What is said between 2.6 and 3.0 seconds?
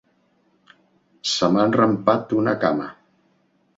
cama.